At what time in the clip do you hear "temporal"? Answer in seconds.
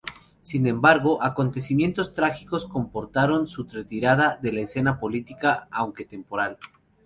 6.05-6.57